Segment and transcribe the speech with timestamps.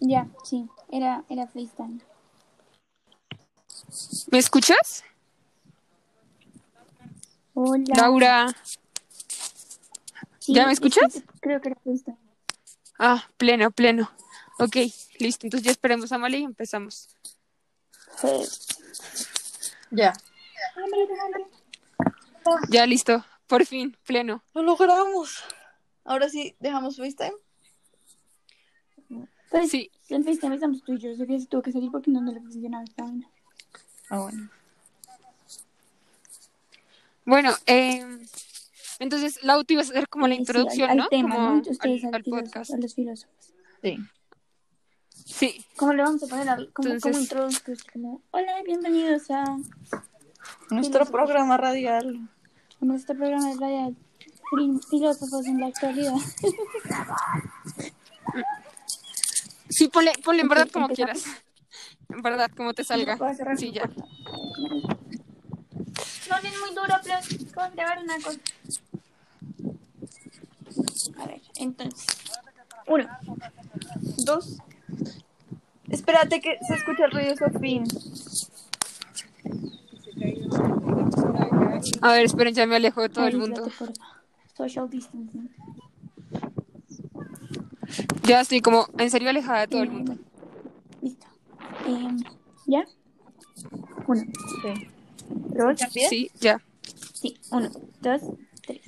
[0.00, 2.00] Ya, sí, era, era FaceTime.
[4.30, 5.04] ¿Me escuchas?
[7.54, 7.94] Hola.
[7.94, 8.56] Laura.
[10.38, 11.22] Sí, ¿ya me es que escuchas?
[11.40, 12.16] creo que era FaceTime.
[12.98, 14.10] Ah, pleno, pleno.
[14.58, 14.76] Ok,
[15.18, 15.46] listo.
[15.46, 17.08] Entonces ya esperemos a Male y empezamos.
[19.90, 20.12] Ya.
[22.68, 23.24] Ya listo.
[23.46, 24.42] Por fin, pleno.
[24.54, 25.42] Lo logramos.
[26.04, 27.34] Ahora sí, dejamos FaceTime.
[29.50, 29.90] Pues, Sí.
[30.08, 31.14] en FaceTime estamos tú y yo.
[31.16, 33.28] Sofía se tuvo que salir porque no, no le funcionaba esta vaina.
[34.08, 34.48] Ah, bueno.
[37.24, 38.02] Bueno, eh,
[38.98, 41.02] entonces Lau, tú ibas a hacer como la sí, introducción, al, ¿no?
[41.04, 41.60] al tema, Como ¿no?
[41.60, 42.74] Ustedes al, al podcast.
[42.74, 43.52] a los filósofos.
[43.82, 43.96] Sí.
[45.24, 45.64] Sí.
[45.76, 46.46] ¿Cómo le vamos a poner?
[46.72, 47.78] ¿Cómo, Entonces- cómo introducir?
[47.92, 49.44] Como, hola, bienvenidos a
[50.70, 51.10] Nuestro Filósofos.
[51.10, 52.28] programa radial.
[52.80, 53.94] nuestro programa radial
[54.50, 56.14] Fil- Filósofos en la actualidad.
[59.70, 61.24] Sí, ponle, ponle en verdad como quieras.
[62.08, 63.16] En verdad, como te salga.
[63.56, 63.88] Sí, ya.
[66.28, 67.14] No es muy duro, pero
[67.62, 68.38] a grabar una cosa.
[71.18, 72.06] A ver, entonces.
[72.86, 73.06] Uno.
[74.24, 74.58] Dos.
[75.88, 77.84] Espérate que se escucha el ruido Sofín.
[82.02, 83.96] A ver, esperen, ya me alejo de todo el Aíslate, mundo.
[84.56, 85.48] Social distancing.
[88.24, 90.16] Ya estoy como en serio alejada de todo el Eh, mundo.
[91.02, 91.26] Listo.
[91.86, 92.18] Em,
[92.66, 92.84] ¿Ya?
[94.06, 94.22] Uno.
[94.62, 94.88] Sí.
[95.28, 95.80] Dos.
[96.08, 96.60] Sí, ya.
[97.14, 98.22] Sí, uno, dos,
[98.66, 98.80] tres.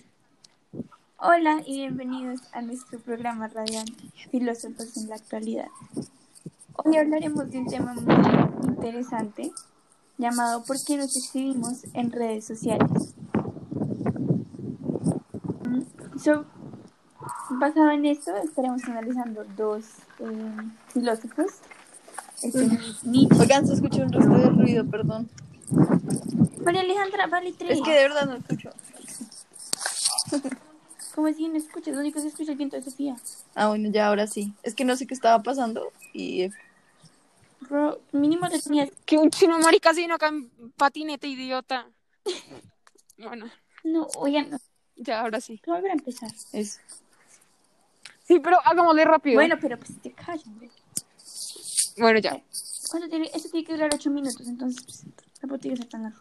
[1.19, 3.84] Hola y bienvenidos a nuestro programa radial
[4.30, 5.69] Filósofos en la actualidad.
[6.84, 9.52] Hoy hablaremos de un tema muy interesante
[10.19, 13.14] llamado ¿Por qué nos exhibimos en redes sociales?
[15.69, 16.44] Mm, So,
[17.62, 19.84] basado en esto, estaremos analizando dos
[20.18, 20.56] eh,
[20.88, 21.52] filósofos.
[22.42, 23.41] El señor Nietzsche.
[23.41, 25.30] Oigan, se escucha un resto de ruido, perdón.
[26.64, 27.78] María Alejandra, vale tres.
[27.78, 28.70] Es que de verdad no escucho.
[31.14, 31.95] ¿Cómo así no escuchas?
[31.95, 33.17] Lo único que se escucha es el viento de Sofía.
[33.55, 34.52] Ah, bueno, ya ahora sí.
[34.64, 36.51] Es que no sé qué estaba pasando y
[37.61, 38.90] Bro, mínimo le tenías.
[39.05, 41.86] Que un chino marica no acá en patinete, idiota.
[43.18, 43.46] Bueno,
[43.84, 44.58] No, oigan, no,
[44.96, 45.61] ya, ahora sí.
[45.64, 46.30] voy a volver a empezar.
[46.52, 46.80] es.
[48.24, 49.36] Sí, pero hagámosle rápido.
[49.36, 50.70] Bueno, pero pues te callan, güey.
[51.98, 52.42] Bueno, ya.
[52.90, 53.30] ¿Cuánto tiene?
[53.34, 55.05] Esto tiene que durar ocho minutos, entonces pues,
[55.40, 56.20] tampoco tiene que ser tan largo.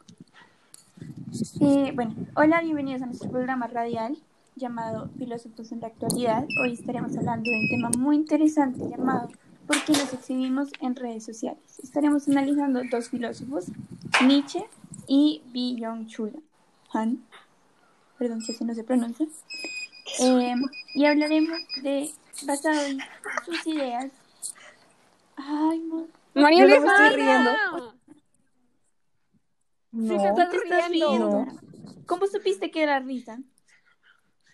[1.62, 4.18] Eh, bueno, hola, bienvenidos a nuestro programa radial
[4.56, 6.46] llamado Filósofos en la actualidad.
[6.62, 9.30] Hoy estaremos hablando de un tema muy interesante llamado
[9.68, 11.64] ¿Por qué nos exhibimos en redes sociales?
[11.82, 13.66] Estaremos analizando dos filósofos,
[14.26, 14.66] Nietzsche
[15.08, 16.42] y Byung-Chul
[16.94, 17.24] Han.
[18.18, 19.28] Perdón si así no se pronuncia.
[20.20, 20.56] Eh,
[20.94, 22.12] y hablaremos de,
[22.44, 23.00] basado en
[23.46, 24.12] sus ideas.
[25.36, 26.08] Ay, no.
[26.34, 27.58] María no me estoy Alejandra.
[27.72, 27.92] No.
[29.94, 31.30] Sí, te estás ¿Qué estás riendo.
[31.30, 31.62] riendo?
[32.06, 33.40] ¿Cómo supiste que era risa?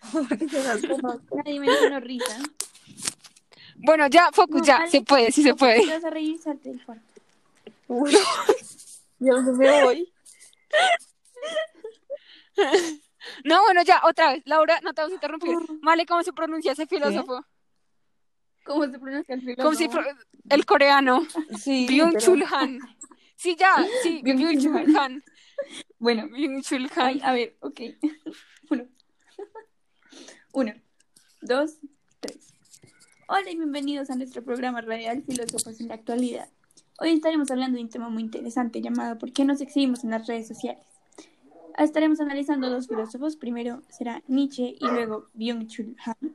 [0.12, 1.36] Porque se las conozco.
[1.44, 2.38] Nadie mencionó risa.
[3.76, 4.76] Bueno, ya, focus, No, ya.
[4.78, 5.80] Ale, Se puede, sí se puede.
[5.84, 7.04] Te vas a reír, salte del cuarto.
[7.88, 8.16] Uy.
[9.20, 10.12] Ya me voy.
[13.44, 14.42] No, bueno, ya, otra vez.
[14.46, 15.56] Laura, no te vamos a interrumpir.
[15.82, 17.44] Vale, ¿cómo se pronuncia ese filósofo?
[18.64, 19.62] ¿Cómo se pronuncia el filósofo?
[19.68, 20.04] ¿Cómo se pro-
[20.50, 21.26] El coreano.
[21.58, 21.86] Sí.
[21.88, 22.78] Byung-Chul pero- Han.
[23.36, 25.24] Sí, ya, sí, Byung-Chul Byung-Chul Han.
[25.98, 27.28] Bueno, Byung-Chul ay, Han.
[27.28, 27.80] a ver, ok.
[28.70, 28.86] Uno.
[30.52, 30.72] Uno,
[31.42, 31.78] dos,
[32.20, 32.52] tres.
[33.28, 36.48] Hola y bienvenidos a nuestro programa radial Filósofos en la actualidad.
[37.00, 40.26] Hoy estaremos hablando de un tema muy interesante llamado ¿Por qué nos exhibimos en las
[40.26, 40.84] redes sociales?
[41.78, 46.34] Estaremos analizando dos filósofos, primero será Nietzsche y luego Byung-Chul Han.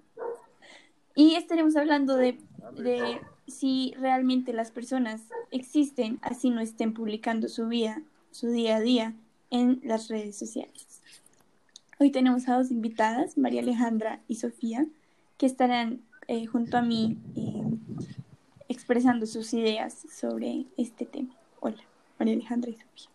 [1.16, 2.40] Y estaremos hablando de,
[3.48, 5.22] si realmente las personas
[5.52, 9.14] existen, así no estén publicando su vida, su día a día
[9.52, 11.02] en las redes sociales.
[12.00, 14.86] Hoy tenemos a dos invitadas, María Alejandra y Sofía,
[15.38, 16.00] que estarán
[16.30, 17.64] eh, junto a mí eh,
[18.70, 21.36] expresando sus ideas sobre este tema.
[21.60, 21.84] Hola,
[22.18, 23.13] María Alejandra y Sofía.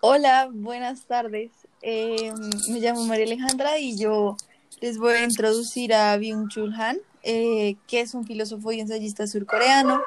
[0.00, 1.50] Hola, buenas tardes.
[1.82, 2.32] Eh,
[2.70, 4.36] me llamo María Alejandra y yo
[4.80, 10.00] les voy a introducir a Byung-Chul Han, eh, que es un filósofo y ensayista surcoreano,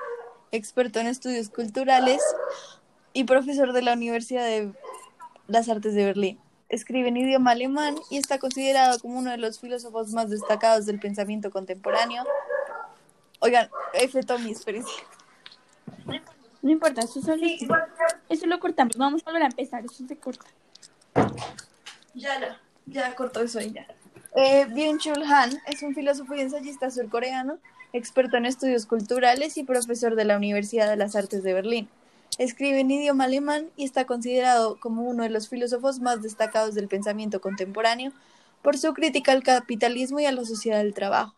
[0.54, 2.22] experto en estudios culturales
[3.12, 4.72] y profesor de la Universidad de
[5.48, 6.40] las Artes de Berlín.
[6.70, 11.02] Escribe en idioma alemán y está considerado como uno de los filósofos más destacados del
[11.02, 12.24] pensamiento contemporáneo.
[13.40, 14.24] Oigan, F.
[14.24, 14.90] Tommy, espérense.
[16.62, 17.46] No importa, eso, solo,
[18.30, 18.96] eso lo cortamos.
[18.96, 20.46] Vamos a volver a empezar, eso se corta.
[22.14, 23.88] Ya, ya, ya cortó eso y ya.
[24.36, 27.58] Eh, Byung-Chul Han es un filósofo y ensayista surcoreano
[27.94, 31.90] experto en estudios culturales y profesor de la Universidad de las Artes de Berlín.
[32.38, 36.88] Escribe en idioma alemán y está considerado como uno de los filósofos más destacados del
[36.88, 38.14] pensamiento contemporáneo
[38.62, 41.36] por su crítica al capitalismo y a la sociedad del trabajo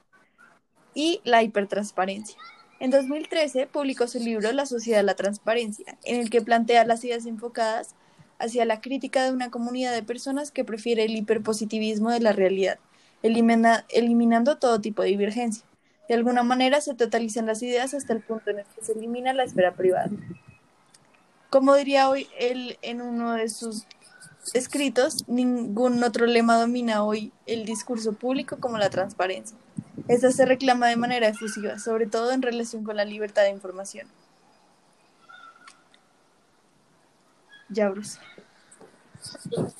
[0.94, 2.38] y la hipertransparencia.
[2.84, 7.02] En 2013 publicó su libro La sociedad de la transparencia, en el que plantea las
[7.06, 7.96] ideas enfocadas
[8.40, 12.80] hacia la crítica de una comunidad de personas que prefiere el hiperpositivismo de la realidad,
[13.22, 15.64] elimina- eliminando todo tipo de divergencia.
[16.10, 19.32] De alguna manera se totalizan las ideas hasta el punto en el que se elimina
[19.32, 20.10] la esfera privada.
[21.50, 23.86] Como diría hoy él en uno de sus
[24.54, 29.57] escritos, ningún otro lema domina hoy el discurso público como la transparencia.
[30.07, 34.07] Esta se reclama de manera efusiva, sobre todo en relación con la libertad de información.
[37.69, 38.19] Ya, Bruce.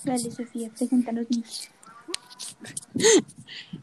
[0.04, 1.69] Dale, Sofía, preséntanos Nietzsche.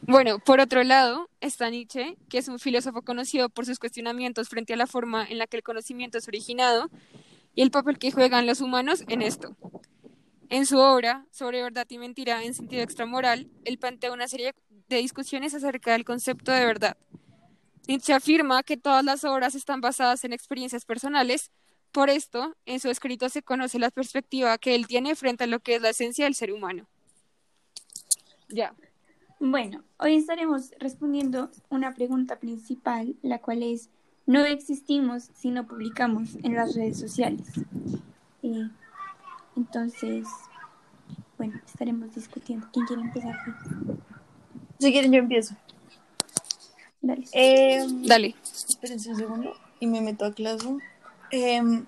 [0.03, 4.73] Bueno, por otro lado está Nietzsche, que es un filósofo conocido por sus cuestionamientos frente
[4.73, 6.91] a la forma en la que el conocimiento es originado
[7.55, 9.57] y el papel que juegan los humanos en esto.
[10.51, 14.53] En su obra sobre verdad y mentira en sentido extramoral, él plantea una serie
[14.89, 16.97] de discusiones acerca del concepto de verdad.
[17.87, 21.53] Nietzsche afirma que todas las obras están basadas en experiencias personales,
[21.93, 25.61] por esto, en su escrito se conoce la perspectiva que él tiene frente a lo
[25.61, 26.87] que es la esencia del ser humano.
[28.49, 28.75] Ya.
[29.39, 33.89] Bueno, hoy estaremos respondiendo una pregunta principal, la cual es,
[34.27, 37.47] no existimos si no publicamos en las redes sociales.
[38.43, 38.69] Eh,
[39.57, 40.27] entonces,
[41.39, 42.67] bueno, estaremos discutiendo.
[42.73, 43.37] ¿Quién quiere empezar?
[44.79, 45.55] Si quieren, yo empiezo.
[47.03, 47.25] Dale.
[47.33, 48.35] Eh, Dale.
[48.69, 50.81] espérense un segundo y me meto a Classroom.
[51.31, 51.87] Em,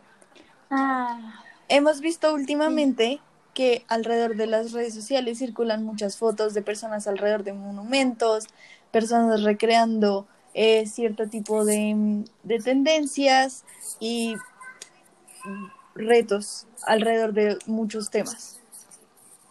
[0.74, 3.20] Ah, Hemos visto últimamente
[3.54, 8.46] que alrededor de las redes sociales circulan muchas fotos de personas alrededor de monumentos,
[8.90, 13.64] personas recreando eh, cierto tipo de, de tendencias
[14.00, 14.36] y
[15.94, 18.60] retos alrededor de muchos temas.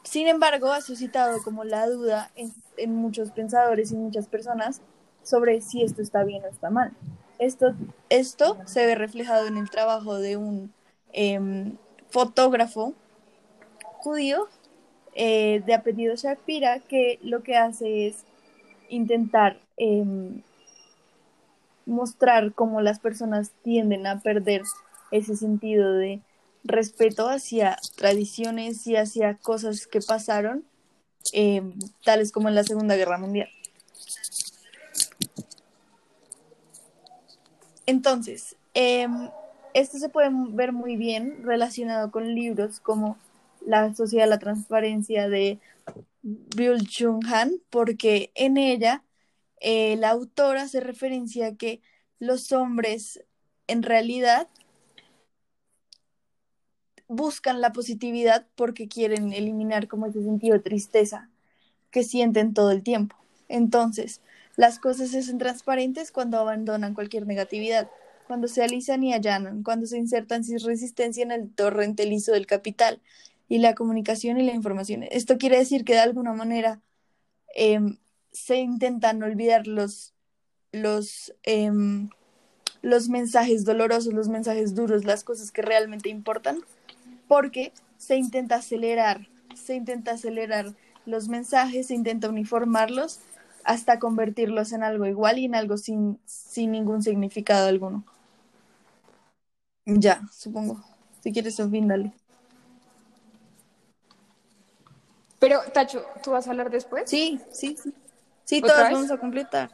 [0.04, 2.54] Sin embargo, ha suscitado como la duda en,
[2.96, 4.82] muchos pensadores y muchas personas
[5.24, 6.92] sobre si esto está bien o está mal.
[7.38, 7.76] Esto,
[8.10, 10.74] esto se ve reflejado en el trabajo de un
[11.14, 11.78] em,
[12.10, 12.94] fotógrafo
[14.00, 14.48] judío
[15.14, 18.26] eh, de apellido Shapira que lo que hace es
[18.90, 20.42] intentar em,
[21.86, 24.64] mostrar cómo las personas tienden a perder
[25.12, 26.22] ese sentido de
[26.64, 30.64] respeto hacia tradiciones y hacia cosas que pasaron,
[31.34, 31.74] em,
[32.04, 33.50] tales como en la Segunda Guerra Mundial.
[37.86, 39.30] Entonces, em,
[39.74, 43.18] esto se puede ver muy bien relacionado con libros como
[43.66, 45.60] La Sociedad de la Transparencia de
[46.24, 49.04] Byul Chung Han, porque en ella
[49.60, 51.82] eh, la autora hace referencia a que
[52.20, 53.24] los hombres
[53.68, 54.48] en realidad
[57.12, 61.30] buscan la positividad porque quieren eliminar como ese sentido de tristeza
[61.92, 63.18] que sienten todo el tiempo.
[63.50, 64.22] Entonces,
[64.56, 67.90] las cosas se hacen transparentes cuando abandonan cualquier negatividad,
[68.28, 72.48] cuando se alisan y allanan, cuando se insertan sin resistencia en el torrente liso del
[72.48, 73.02] capital
[73.50, 75.04] y la comunicación y la información.
[75.04, 76.80] Esto quiere decir que de alguna manera
[77.56, 77.98] em,
[78.32, 80.14] se intentan olvidar los,
[80.72, 82.10] los, em,
[82.82, 86.60] los mensajes dolorosos, los mensajes duros, las cosas que realmente importan,
[87.32, 90.74] porque se intenta acelerar, se intenta acelerar
[91.06, 93.22] los mensajes, se intenta uniformarlos
[93.64, 98.04] hasta convertirlos en algo igual y en algo sin, sin ningún significado alguno.
[99.86, 100.84] Ya, supongo.
[101.24, 102.12] Si quieres, Sofín, dale.
[105.40, 107.10] Pero, Tacho, ¿tú vas a hablar después?
[107.10, 107.94] Sí, sí, sí.
[108.44, 108.94] Sí, ¿Otra todas vez?
[108.96, 109.70] vamos a completar.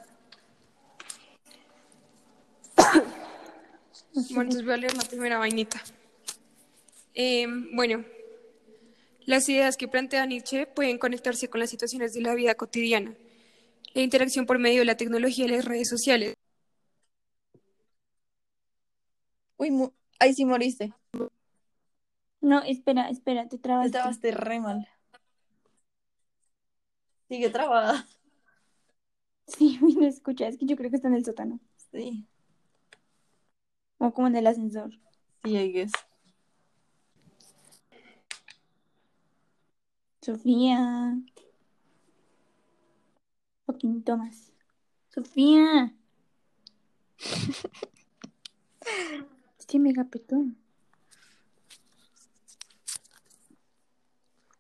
[4.14, 5.82] Bueno, entonces voy a leer la primera vainita.
[7.18, 8.06] Eh, bueno,
[9.26, 13.16] las ideas que plantea Nietzsche pueden conectarse con las situaciones de la vida cotidiana.
[13.94, 16.36] La interacción por medio de la tecnología y las redes sociales.
[19.58, 20.94] Uy, mu- ahí sí moriste.
[22.42, 23.92] no, espera, espera, te Te trabaste.
[23.92, 24.88] trabaste re mal.
[27.30, 28.06] Sigue trabada.
[29.48, 31.60] Sí, no escucha, es que yo creo que está en el sótano.
[31.92, 32.28] Sí,
[34.00, 34.90] O como en el ascensor.
[35.44, 35.92] sí, I guess.
[40.28, 41.18] Sofía.
[43.66, 44.52] Fucking Tomás.
[45.08, 45.94] Sofía.
[49.58, 50.58] Este megapetón.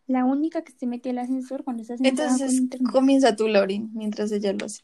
[0.07, 2.61] La única que se mete al ascensor cuando estás con Entonces,
[2.93, 4.83] comienza tú, Laurin, mientras ella lo hace.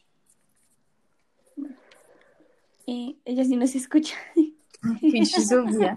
[2.86, 4.16] Eh, ella sí nos escucha.
[5.00, 5.96] Pinche Sofía.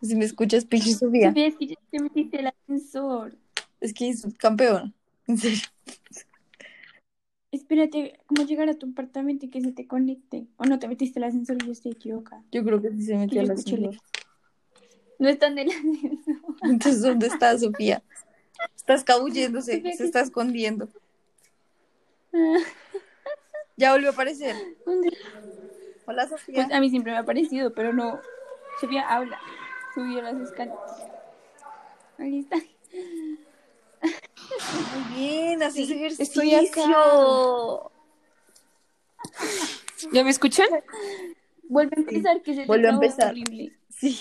[0.00, 1.28] Si me escuchas, pinche Sofía.
[1.28, 3.36] Sofía, es que ya te metiste el ascensor.
[3.82, 4.94] Es que es campeón.
[5.26, 5.62] En serio.
[7.50, 10.46] Espérate, ¿cómo llegar a tu apartamento y que se te conecte?
[10.56, 12.42] ¿O no te metiste el ascensor y yo estoy equivocada?
[12.52, 13.96] Yo creo que sí se metió al ascensor.
[15.18, 16.18] No está en el ascensor.
[16.62, 18.02] Entonces, ¿dónde está Sofía?
[18.76, 20.88] Está escabulléndose, se ¿qué- está escondiendo.
[23.76, 24.54] Ya volvió a aparecer.
[24.86, 25.10] ¿dónde?
[26.06, 26.66] Hola, Sofía.
[26.66, 28.20] Pues a mí siempre me ha parecido, pero no.
[28.80, 29.40] Sofía habla.
[29.94, 30.78] Subió las escaleras.
[32.18, 32.58] Ahí está.
[34.94, 36.22] Muy bien, haces Sí, ejercicio.
[36.24, 36.82] estoy acá.
[40.12, 40.66] ¿Ya me escuchan?
[41.64, 43.30] Vuelve a empezar, que se te Vuelve a empezar.
[43.30, 43.72] horrible.
[43.88, 44.20] Sí.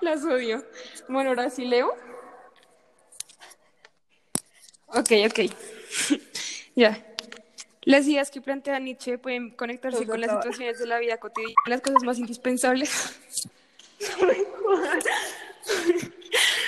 [0.00, 0.64] Las odio.
[1.08, 1.94] Bueno, ahora sí leo.
[4.88, 5.40] Ok, ok.
[6.76, 7.04] ya.
[7.82, 11.54] Las ideas que plantea Nietzsche pueden conectarse Todo con las situaciones de la vida cotidiana,
[11.66, 13.18] las cosas más indispensables.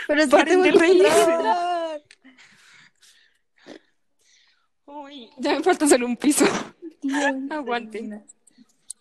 [0.07, 0.57] Pero es que te
[5.39, 6.45] ya me falta solo un piso.
[7.51, 8.23] Aguante.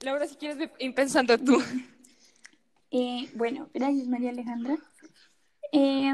[0.02, 1.62] Laura, si quieres, ir pensando tú.
[2.92, 4.78] Eh, bueno, gracias María Alejandra.
[5.72, 6.14] Eh,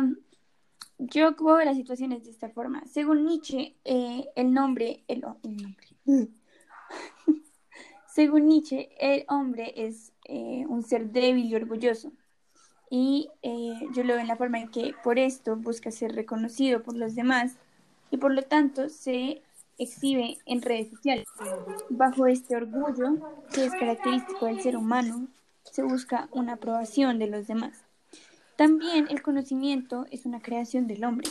[0.97, 2.83] yo veo las situaciones de esta forma.
[2.87, 5.87] Según Nietzsche, eh, el nombre, el, nombre.
[8.07, 12.11] Según Nietzsche, el hombre es un ser débil y orgulloso.
[12.89, 13.29] Y
[13.93, 17.13] yo lo veo en la forma en que por esto busca ser reconocido por los
[17.15, 17.57] demás
[18.11, 19.41] y por lo tanto se
[19.77, 21.27] exhibe en redes sociales.
[21.89, 23.17] Bajo este orgullo,
[23.53, 25.27] que es característico del ser humano,
[25.63, 27.83] se busca una aprobación de los demás.
[28.55, 31.29] También el conocimiento es una creación del hombre.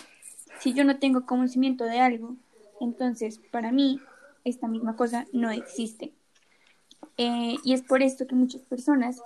[0.60, 2.36] Si yo no tengo conocimiento de algo,
[2.80, 4.00] entonces para mí
[4.44, 6.12] esta misma cosa no existe.
[7.16, 9.22] Eh, y es por esto que muchas personas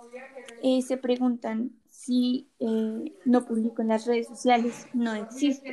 [0.62, 1.72] eh, se preguntan
[2.08, 5.70] si eh, no publico en las redes sociales, no existo.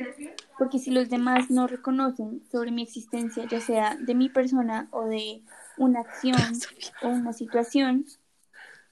[0.58, 5.06] Porque si los demás no reconocen sobre mi existencia, ya sea de mi persona o
[5.06, 5.40] de
[5.78, 6.36] una acción
[7.02, 8.04] o una situación,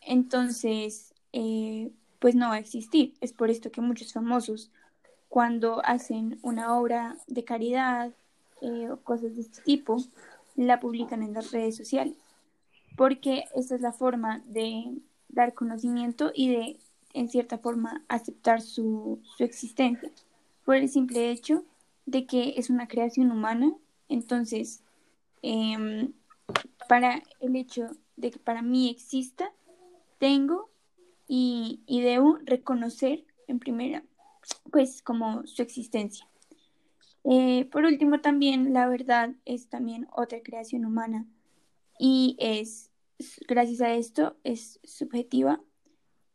[0.00, 3.12] entonces eh, pues no va a existir.
[3.20, 4.70] Es por esto que muchos famosos
[5.28, 8.10] cuando hacen una obra de caridad
[8.62, 9.98] eh, o cosas de este tipo,
[10.56, 12.16] la publican en las redes sociales.
[12.96, 14.96] Porque esa es la forma de
[15.28, 16.78] dar conocimiento y de,
[17.14, 20.11] en cierta forma, aceptar su, su existencia.
[20.64, 21.64] Por el simple hecho
[22.06, 23.75] de que es una creación humana,
[24.09, 24.83] entonces,
[25.42, 26.12] em,
[26.88, 29.50] para el hecho de que para mí exista,
[30.18, 30.71] tengo
[31.26, 34.04] y, y debo reconocer en primera,
[34.71, 36.28] pues, como su existencia.
[37.25, 41.26] Eh, por último, también la verdad es también otra creación humana
[41.99, 42.90] y es,
[43.49, 45.61] gracias a esto, es subjetiva.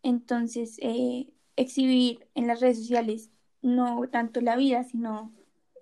[0.10, 3.30] Entonces, eh, exhibir en las redes sociales
[3.62, 5.32] no tanto la vida, sino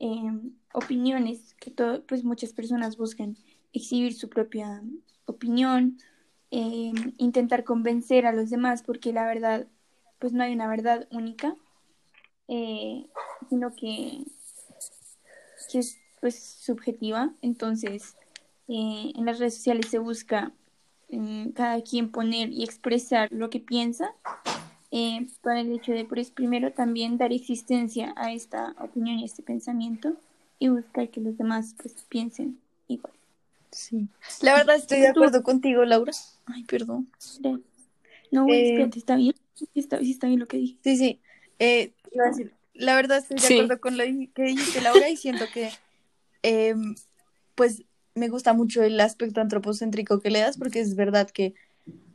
[0.02, 0.32] eh,
[0.74, 3.38] opiniones que todo, pues muchas personas buscan
[3.72, 4.84] exhibir su propia
[5.26, 5.98] opinión,
[6.52, 9.68] eh, intentar convencer a los demás, porque la verdad,
[10.20, 11.56] pues no hay una verdad única,
[12.50, 13.08] eh,
[13.50, 14.26] sino que,
[15.72, 17.34] que es pues subjetiva.
[17.42, 18.18] Entonces,
[18.68, 20.52] eh, en las redes sociales se busca
[21.10, 24.14] eh, cada quien poner y expresar lo que piensa,
[24.92, 29.44] eh, para el hecho de, pues, primero también dar existencia a esta opinión y este
[29.44, 30.16] pensamiento
[30.60, 33.14] y buscar que los demás pues piensen igual.
[33.72, 34.08] Sí.
[34.42, 36.14] La verdad estoy de acuerdo contigo, Laura.
[36.46, 37.10] Ay, perdón.
[38.32, 39.36] No, güey, Eh, espérate, ¿está bien?
[39.54, 40.78] Sí está, está bien lo que dije.
[40.84, 41.20] Sí, sí.
[41.60, 43.54] Eh, iba a decir, la verdad estoy de Sí.
[43.56, 45.70] acuerdo con lo que dijiste, Laura, y siento que,
[46.44, 46.76] eh,
[47.56, 47.84] pues,
[48.18, 51.54] me gusta mucho el aspecto antropocéntrico que le das, porque es verdad que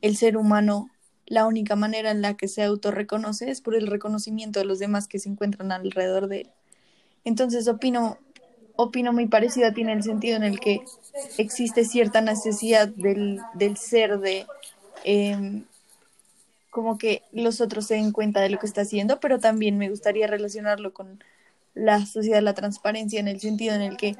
[0.00, 0.90] el ser humano,
[1.26, 5.08] la única manera en la que se autorreconoce es por el reconocimiento de los demás
[5.08, 6.50] que se encuentran alrededor de él.
[7.24, 8.18] Entonces, opino,
[8.76, 10.82] opino muy parecido a ti en el sentido en el que
[11.38, 14.46] existe cierta necesidad del, del ser de...
[15.04, 15.64] em,
[16.70, 19.90] como que los otros se den cuenta de lo que está haciendo, pero también me
[19.90, 21.22] gustaría relacionarlo con
[21.74, 24.16] la sociedad de la transparencia en el sentido en el que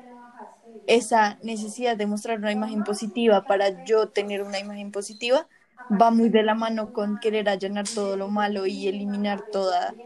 [0.87, 5.49] esa necesidad de mostrar una imagen positiva para yo tener una imagen positiva
[5.91, 9.97] va muy de la mano con querer allanar todo lo malo y eliminar toda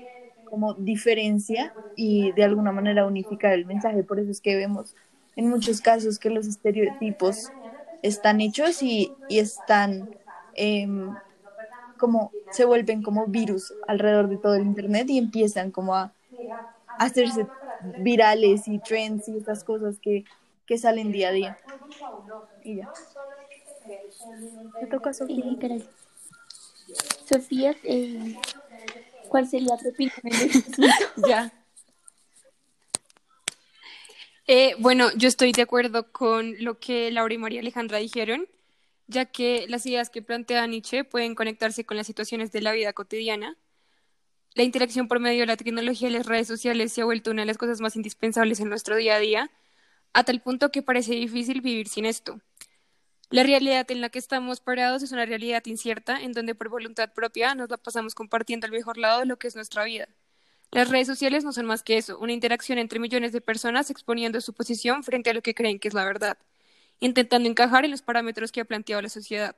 [0.44, 4.04] como diferencia y de alguna manera unificar el mensaje.
[4.04, 4.94] Por eso es que vemos
[5.36, 7.52] en muchos casos que los estereotipos
[8.02, 10.10] están hechos y, y están
[10.54, 11.20] em,
[11.96, 16.14] como se vuelven como virus alrededor de todo el internet y empiezan como a
[16.98, 20.24] hacerse virales y trends y estas cosas que,
[20.66, 21.58] que salen día a día.
[22.64, 22.92] Y ya.
[24.80, 25.44] Me toca Sofía.
[25.44, 25.88] Eh, gracias.
[27.28, 28.36] Sofía, eh,
[29.28, 30.12] ¿cuál sería tu opinión?
[31.28, 31.52] Ya.
[34.48, 38.46] Eh, bueno, yo estoy de acuerdo con lo que Laura y María Alejandra dijeron,
[39.08, 42.92] ya que las ideas que plantea Nietzsche pueden conectarse con las situaciones de la vida
[42.92, 43.56] cotidiana.
[44.54, 47.42] La interacción por medio de la tecnología y las redes sociales se ha vuelto una
[47.42, 49.50] de las cosas más indispensables en nuestro día a día,
[50.16, 52.40] a tal punto que parece difícil vivir sin esto.
[53.28, 57.12] La realidad en la que estamos parados es una realidad incierta, en donde por voluntad
[57.12, 60.08] propia nos la pasamos compartiendo el mejor lado de lo que es nuestra vida.
[60.70, 64.40] Las redes sociales no son más que eso, una interacción entre millones de personas exponiendo
[64.40, 66.38] su posición frente a lo que creen que es la verdad,
[66.98, 69.54] intentando encajar en los parámetros que ha planteado la sociedad.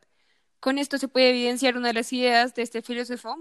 [0.58, 3.36] Con esto se puede evidenciar una de las ideas de este filósofo,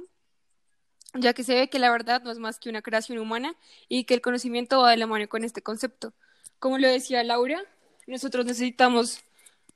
[1.16, 3.56] ya que se ve que la verdad no es más que una creación humana
[3.90, 6.14] y que el conocimiento va de la mano con este concepto.
[6.60, 7.64] Como lo decía Laura,
[8.08, 9.24] nosotros necesitamos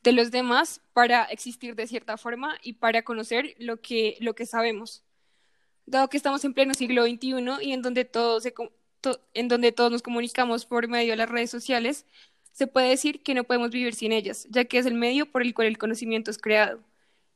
[0.04, 4.46] de los demás para existir de cierta forma y para conocer lo que, lo que
[4.46, 5.04] sabemos.
[5.86, 8.54] Dado que estamos en pleno siglo XXI y en donde, todos se,
[9.02, 12.06] to, en donde todos nos comunicamos por medio de las redes sociales,
[12.52, 15.42] se puede decir que no podemos vivir sin ellas, ya que es el medio por
[15.42, 16.82] el cual el conocimiento es creado.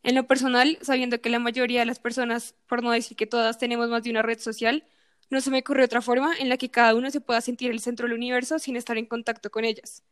[0.03, 3.57] En lo personal, sabiendo que la mayoría de las personas, por no decir que todas,
[3.57, 4.83] tenemos más de una red social,
[5.29, 7.79] no se me ocurre otra forma en la que cada uno se pueda sentir el
[7.79, 10.03] centro del universo sin estar en contacto con ellas.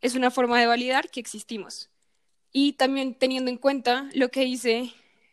[0.00, 1.90] Es una forma de validar que existimos.
[2.52, 4.92] Y también teniendo en cuenta lo que dice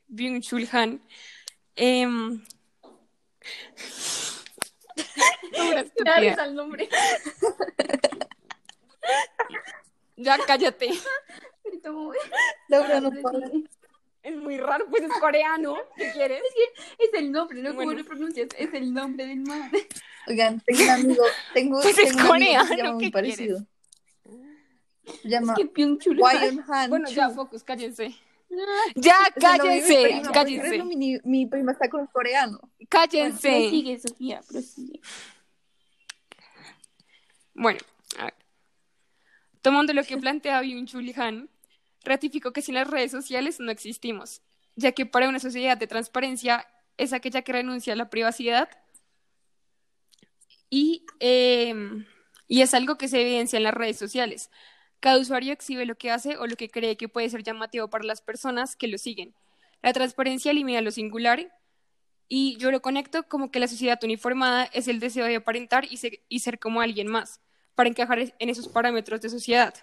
[0.09, 1.01] Byung-Chul Han,
[1.75, 2.07] eh,
[6.45, 6.89] el nombre.
[10.15, 10.89] ya cállate.
[12.67, 13.39] Laura no para.
[14.27, 15.77] Es muy raro, pues es coreano.
[15.96, 16.41] ¿Qué quieres?
[17.00, 17.74] Es el nombre, ¿no?
[17.74, 17.91] Bueno.
[17.91, 18.50] ¿Cómo lo pronuncias?
[18.57, 19.72] Es el nombre del man.
[20.27, 23.65] Oigan, tengo un amigo, tengo, Pues es un amigo que se coreano, muy ¿qué parecido.
[25.24, 25.65] Llama Es que
[26.67, 26.89] Han.
[26.89, 27.15] Bueno, Chu.
[27.15, 28.13] ya, focus, cállense.
[28.96, 32.60] Ya, el nombre de mi cállense, prima, cállense, Mi, mi prima está con coreano.
[32.89, 33.49] cállense.
[33.49, 34.99] Prosigue, Sofía, prosigue.
[37.54, 37.80] Bueno,
[38.19, 38.34] a ver.
[39.62, 41.49] Tomando lo que plantea Byung-Chul Han,
[42.08, 44.41] ratificó que sin las redes sociales no existimos,
[44.76, 46.67] ya que para una sociedad de transparencia
[46.98, 48.70] es aquella que renuncia a la privacidad
[50.70, 51.76] y, eh,
[52.48, 54.50] y es algo que se evidencia en las redes sociales.
[55.00, 58.04] Cada usuario exhibe lo que hace o lo que cree que puede ser llamativo para
[58.04, 59.36] las personas que lo siguen.
[59.84, 61.54] La transparencia elimina lo singular
[62.28, 65.98] y yo lo conecto como que la sociedad uniformada es el deseo de aparentar y
[65.98, 67.41] ser, y ser como alguien más,
[67.76, 69.74] para encajar en esos parámetros de sociedad.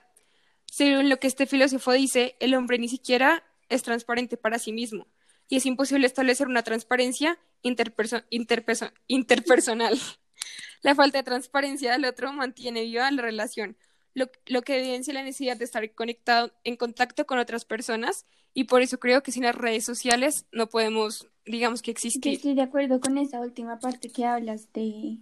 [0.76, 5.06] Según lo que este filósofo dice, el hombre ni siquiera es transparente para sí mismo
[5.48, 9.96] y es imposible establecer una transparencia interperso- interperso- interpersonal.
[10.82, 13.76] La falta de transparencia del otro mantiene viva la relación,
[14.14, 18.64] lo, lo que evidencia la necesidad de estar conectado en contacto con otras personas y
[18.64, 22.32] por eso creo que sin las redes sociales no podemos, digamos que Yo existir.
[22.34, 25.18] estoy de acuerdo con esa última parte que hablas de,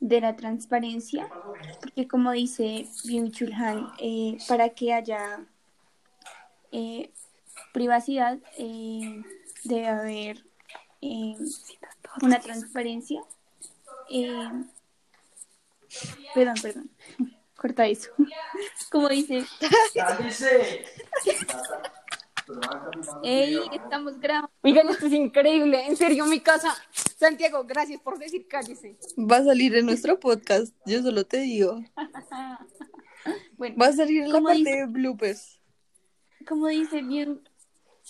[0.00, 1.28] de la transparencia,
[1.80, 5.44] porque como dice Byung-Chul Han, eh, para que haya
[6.72, 7.10] eh,
[7.72, 9.22] privacidad eh,
[9.64, 10.44] debe haber
[11.00, 11.36] eh,
[12.22, 13.22] una transparencia.
[14.10, 14.50] Eh,
[16.34, 16.90] perdón, perdón,
[17.56, 18.10] corta eso.
[18.90, 19.44] Como dice,
[23.22, 24.50] hey, estamos grabando.
[24.62, 26.74] Oigan, esto es increíble, en serio, mi casa.
[27.16, 28.98] Santiago, gracias por decir cállese.
[29.18, 31.82] Va a salir en nuestro podcast, yo solo te digo.
[33.56, 34.76] Bueno, Va a salir en la ¿Cómo parte dice?
[34.76, 35.58] de bloopers.
[36.46, 37.38] como dice Byung,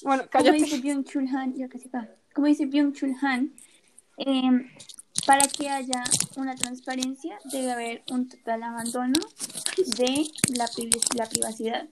[0.02, 0.56] Bueno, como cállate.
[0.58, 2.10] dice Byung-Chul Han, ya casi acá.
[2.34, 3.54] Como dice Byung-Chul Han,
[4.16, 4.50] eh,
[5.24, 6.02] para que haya
[6.36, 9.20] una transparencia debe haber un total abandono
[9.76, 10.66] de la,
[11.28, 11.88] privacidad.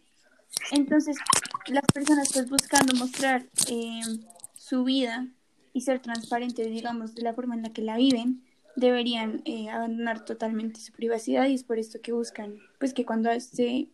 [0.72, 1.16] Entonces,
[1.68, 4.00] las personas pues buscando mostrar eh,
[4.56, 5.28] su vida
[5.72, 8.42] y ser transparentes, digamos, de la forma en la que la viven,
[8.76, 13.28] deberían eh, abandonar totalmente su privacidad y es por esto que buscan, pues que cuando
[13.40, 13.88] se,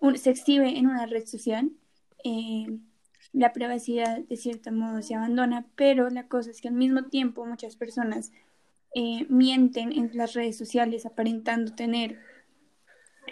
[0.00, 1.70] un- se exhibe en una red social,
[2.24, 2.66] eh,
[3.32, 7.46] la privacidad de cierto modo se abandona, pero la cosa es que al mismo tiempo
[7.46, 8.32] muchas personas
[8.94, 12.18] eh, mienten en las redes sociales aparentando tener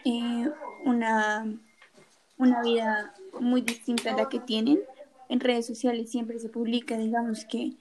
[0.04, 0.48] eh,
[0.84, 1.46] una,
[2.38, 4.78] una vida muy distinta a la que tienen.
[5.28, 7.72] En redes sociales siempre se publica, digamos que,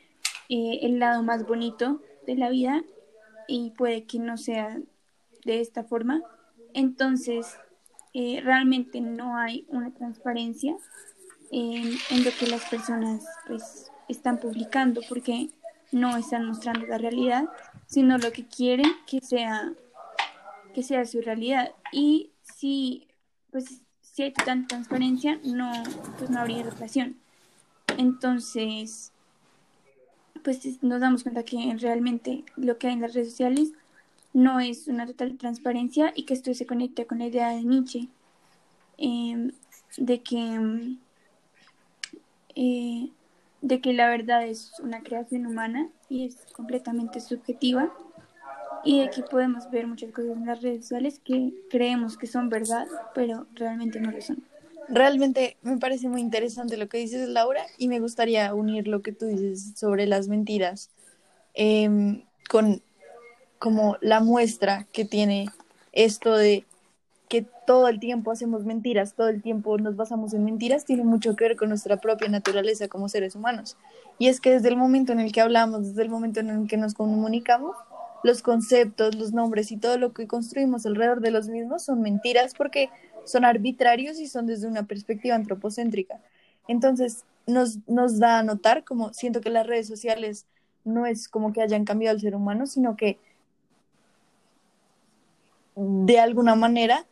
[0.50, 2.84] eh, el lado más bonito de la vida
[3.48, 4.80] y puede que no sea
[5.46, 6.22] de esta forma.
[6.74, 7.58] Entonces,
[8.14, 10.76] eh, realmente no hay una transparencia
[11.52, 15.50] en, en lo que las personas pues están publicando porque
[15.92, 17.46] no están mostrando la realidad,
[17.86, 19.74] sino lo que quieren que sea
[20.74, 21.72] que sea su realidad.
[21.92, 23.08] Y si
[23.52, 25.72] pues si hay tanta transparencia, no,
[26.18, 27.18] pues no habría relación.
[27.98, 29.12] Entonces,
[30.44, 33.74] pues nos damos cuenta que realmente lo que hay en las redes sociales
[34.34, 38.08] no es una total transparencia y que esto se conecta con la idea de Nietzsche,
[38.98, 39.52] eh,
[39.98, 40.98] de que
[42.56, 43.10] eh,
[43.62, 47.92] de que la verdad es una creación humana y es completamente subjetiva
[48.84, 52.50] y de que podemos ver muchas cosas en las redes sociales que creemos que son
[52.50, 54.47] verdad, pero realmente no lo son.
[54.90, 59.12] Realmente me parece muy interesante lo que dices, Laura, y me gustaría unir lo que
[59.12, 60.90] tú dices sobre las mentiras
[61.54, 62.82] em, con
[63.60, 65.48] como la muestra que tiene
[65.92, 66.66] esto de
[67.28, 71.36] que todo el tiempo hacemos mentiras, todo el tiempo nos basamos en mentiras, tiene mucho
[71.36, 73.76] que ver con nuestra propia naturaleza como seres humanos.
[74.18, 76.68] Y es que desde el momento en el que hablamos, desde el momento en el
[76.68, 77.76] que nos comunicamos,
[78.24, 82.54] los conceptos, los nombres y todo lo que construimos alrededor de los mismos son mentiras
[82.58, 82.90] porque
[83.28, 86.20] son arbitrarios y son desde una perspectiva antropocéntrica.
[86.68, 90.46] Entonces, nos, nos da a notar como siento que las redes sociales
[90.84, 93.20] no es como que hayan cambiado al ser humano, sino que
[95.76, 97.06] de alguna manera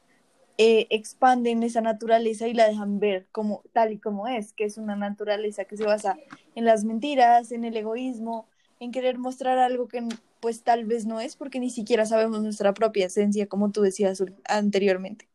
[0.57, 4.77] eh, expanden esa naturaleza y la dejan ver como tal y como es, que es
[4.77, 6.17] una naturaleza que se basa
[6.55, 8.47] en las mentiras, en el egoísmo,
[8.79, 10.07] en querer mostrar algo que
[10.39, 14.23] pues tal vez no es porque ni siquiera sabemos nuestra propia esencia, como tú decías
[14.45, 15.27] anteriormente.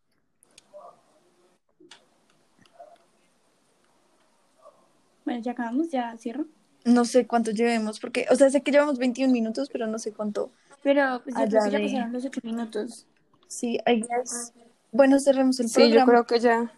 [5.30, 6.46] Bueno, ya acabamos, ya cierro.
[6.84, 10.12] No sé cuánto llevemos, porque, o sea, sé que llevamos 21 minutos, pero no sé
[10.12, 10.50] cuánto.
[10.82, 13.06] Pero pues ya, ya pasaron los 8 minutos.
[13.46, 14.52] Sí, I guess.
[14.90, 15.94] Bueno, cerremos el sí, programa.
[15.94, 16.72] Sí, yo creo que ya.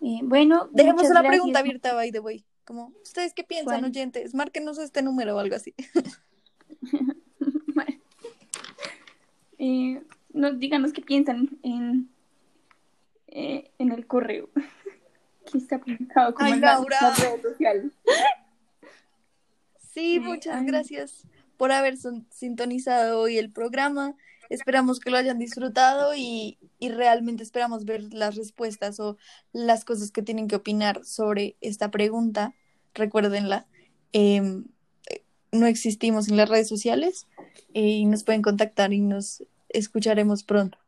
[0.00, 2.42] Eh, bueno, dejemos una pregunta abierta, by the way.
[2.64, 4.34] Como, ¿ustedes qué piensan, oyentes?
[4.34, 5.74] Márquenos este número o algo así.
[9.58, 10.00] eh,
[10.32, 12.08] no, díganos qué piensan en,
[13.26, 14.48] eh, en el correo.
[15.54, 16.98] Que está publicado como Ay, en Laura.
[17.00, 17.92] la red social.
[19.92, 21.96] Sí, muchas gracias por haber
[22.30, 24.16] sintonizado hoy el programa.
[24.50, 29.16] Esperamos que lo hayan disfrutado y, y, realmente esperamos ver las respuestas o
[29.52, 32.54] las cosas que tienen que opinar sobre esta pregunta.
[32.92, 33.66] Recuérdenla.
[34.12, 34.64] Eh,
[35.52, 37.28] no existimos en las redes sociales
[37.72, 40.78] y nos pueden contactar y nos escucharemos pronto.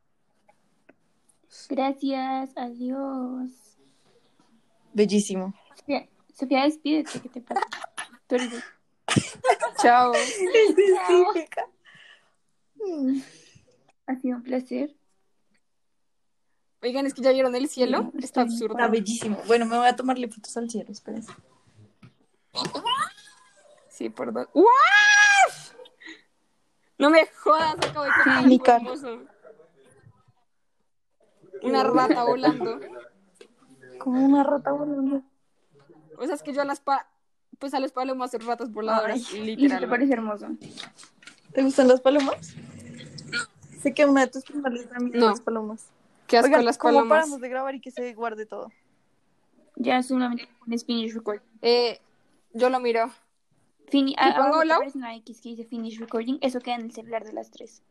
[1.68, 3.65] Gracias, adiós.
[4.96, 5.52] Bellísimo.
[5.74, 7.60] Sofía, Sofía despídete, ¿qué te pasa?
[9.82, 10.14] Chao.
[10.14, 11.68] Específica.
[14.06, 14.96] Ha sido un placer.
[16.82, 18.10] Oigan, es que ya vieron el cielo.
[18.12, 18.74] Sí, Está está absurdo.
[18.74, 19.38] Está bellísimo.
[19.46, 21.30] Bueno, me voy a tomarle fotos al cielo, espérense.
[23.90, 24.48] Sí, perdón.
[24.54, 24.64] ¡Wow!
[26.96, 29.24] No me jodas, acabo de hermoso.
[31.60, 32.80] Una rata volando.
[33.98, 35.22] Como una rata volando.
[36.18, 37.08] O sea, es que yo a las pa
[37.58, 39.88] pues a los palomas hacer ratas voladoras, y te literal.
[39.88, 40.48] parece hermoso.
[41.54, 42.54] ¿Te gustan las palomas?
[43.80, 45.30] Sé que una de tus primeras también No.
[45.30, 45.86] las palomas.
[46.26, 47.18] Qué asco Oigan, las ¿cómo palomas.
[47.18, 48.70] paramos de grabar y que se guarde todo?
[49.76, 51.40] Ya solamente pones finish record.
[51.62, 51.98] Eh,
[52.52, 53.10] yo lo miro.
[53.88, 54.76] Fini ¿Y pongo te Lau?
[54.78, 56.38] aparece una X que dice finish recording.
[56.42, 57.82] Eso queda en el celular de las tres.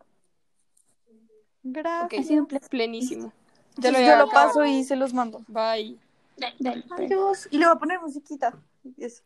[1.64, 2.06] Gracias.
[2.06, 2.70] Ok, Ha sido un placer.
[2.70, 3.34] plenísimo.
[3.78, 5.42] Lo yo lo paso y se los mando.
[5.48, 5.98] Bye.
[6.38, 7.12] Dale, dale, pues.
[7.12, 7.48] Adiós.
[7.52, 8.54] Y le voy a poner musiquita.
[8.98, 9.24] Eso.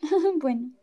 [0.36, 0.70] bueno.